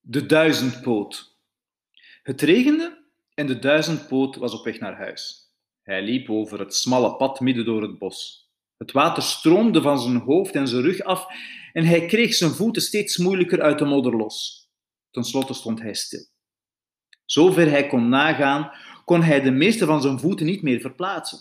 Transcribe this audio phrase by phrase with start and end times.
[0.00, 1.38] De duizendpoot.
[2.22, 5.50] Het regende en de duizendpoot was op weg naar huis.
[5.82, 8.50] Hij liep over het smalle pad midden door het bos.
[8.76, 11.26] Het water stroomde van zijn hoofd en zijn rug af
[11.72, 14.68] en hij kreeg zijn voeten steeds moeilijker uit de modder los.
[15.10, 16.26] Ten slotte stond hij stil.
[17.24, 18.72] Zover hij kon nagaan,
[19.04, 21.38] kon hij de meeste van zijn voeten niet meer verplaatsen.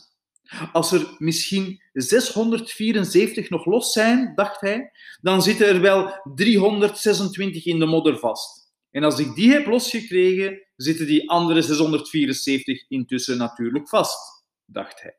[0.72, 4.92] Als er misschien 674 nog los zijn, dacht hij,
[5.22, 8.74] dan zitten er wel 326 in de modder vast.
[8.92, 15.18] En als ik die heb losgekregen, zitten die andere 674 intussen natuurlijk vast, dacht hij.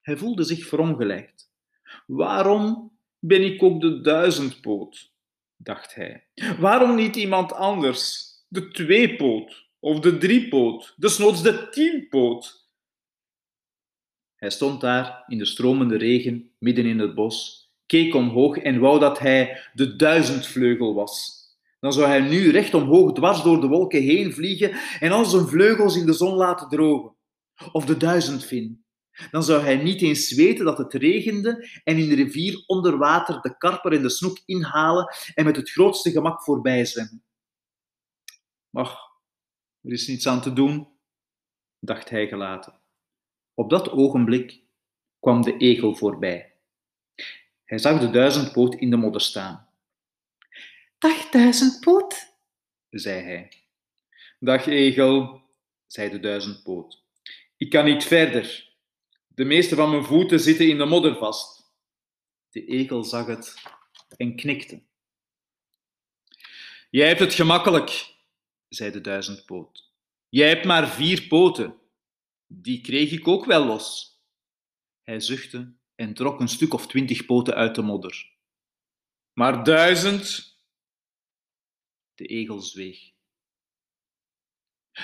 [0.00, 1.50] Hij voelde zich verongelijkt.
[2.06, 5.12] Waarom ben ik ook de duizendpoot?
[5.62, 6.26] dacht hij.
[6.58, 8.30] Waarom niet iemand anders?
[8.48, 12.61] De tweepoot of de driepoot, desnoods de tienpoot.
[14.42, 18.98] Hij stond daar in de stromende regen, midden in het bos, keek omhoog en wou
[18.98, 21.40] dat hij de duizendvleugel was.
[21.80, 25.46] Dan zou hij nu recht omhoog dwars door de wolken heen vliegen en al zijn
[25.46, 27.16] vleugels in de zon laten drogen.
[27.72, 28.84] Of de duizendvin.
[29.30, 33.40] Dan zou hij niet eens weten dat het regende en in de rivier onder water
[33.40, 37.24] de karper en de snoek inhalen en met het grootste gemak voorbij zwemmen.
[38.70, 39.10] Maar
[39.82, 40.88] er is niets aan te doen,
[41.78, 42.81] dacht hij gelaten.
[43.62, 44.60] Op dat ogenblik
[45.20, 46.52] kwam de egel voorbij.
[47.64, 49.68] Hij zag de duizendpoot in de modder staan.
[50.98, 52.34] Dag duizendpoot,
[52.90, 53.52] zei hij.
[54.38, 55.42] Dag egel,
[55.86, 57.02] zei de duizendpoot.
[57.56, 58.74] Ik kan niet verder.
[59.28, 61.72] De meeste van mijn voeten zitten in de modder vast.
[62.50, 63.54] De egel zag het
[64.16, 64.82] en knikte.
[66.90, 68.14] Jij hebt het gemakkelijk,
[68.68, 69.90] zei de duizendpoot.
[70.28, 71.80] Jij hebt maar vier poten.
[72.54, 74.18] Die kreeg ik ook wel los.
[75.02, 78.30] Hij zuchtte en trok een stuk of twintig poten uit de modder.
[79.32, 80.56] Maar duizend?
[82.14, 83.10] De egel zweeg.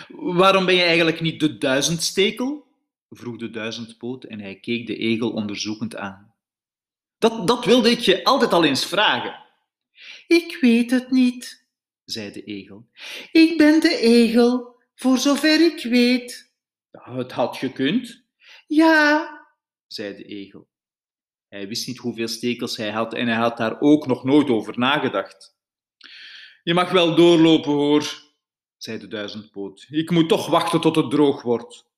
[0.08, 2.66] Waarom ben je eigenlijk niet de duizendstekel?
[3.10, 6.34] vroeg de duizendpoot en hij keek de egel onderzoekend aan.
[7.18, 9.46] Dat, dat wilde ik je altijd al eens vragen.
[10.26, 11.66] Ik weet het niet,
[12.04, 12.88] zei de egel.
[13.32, 16.47] Ik ben de egel, voor zover ik weet.
[17.02, 18.24] Het had gekund.
[18.66, 19.28] Ja,
[19.86, 20.68] zei de egel.
[21.48, 24.78] Hij wist niet hoeveel stekels hij had en hij had daar ook nog nooit over
[24.78, 25.56] nagedacht.
[26.62, 28.22] Je mag wel doorlopen, hoor,
[28.76, 29.86] zei de duizendpoot.
[29.90, 31.90] Ik moet toch wachten tot het droog wordt.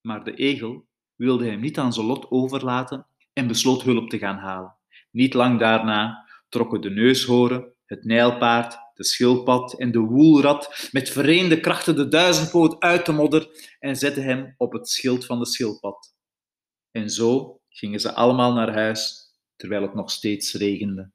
[0.00, 4.38] Maar de egel wilde hem niet aan zijn lot overlaten en besloot hulp te gaan
[4.38, 4.76] halen.
[5.10, 11.60] Niet lang daarna trokken de neushoorn, het nijlpaard, de schildpad en de woelrat met vereende
[11.60, 16.14] krachten de duizendpoot uit de modder en zetten hem op het schild van de schildpad.
[16.90, 21.10] En zo gingen ze allemaal naar huis, terwijl het nog steeds regende.